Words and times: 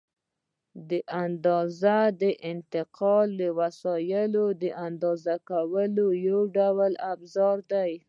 د 0.89 0.91
اندازې 1.25 1.99
د 2.21 2.23
انتقال 2.51 3.31
وسایل 3.59 4.33
د 4.61 4.63
اندازه 4.87 5.35
کولو 5.49 6.05
یو 6.27 6.39
ډول 6.57 6.93
افزار 7.13 7.57
دي. 7.71 7.91